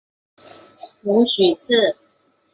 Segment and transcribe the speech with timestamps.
[1.03, 1.99] 母许氏。